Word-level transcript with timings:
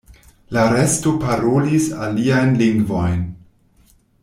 La 0.57 0.61
resto 0.71 1.13
parolis 1.25 1.85
aliajn 2.07 2.59
lingvojn. 2.63 3.23